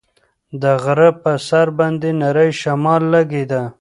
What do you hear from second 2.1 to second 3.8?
نری شمال لګېده.